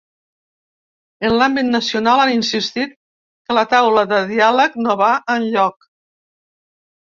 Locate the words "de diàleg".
4.15-4.83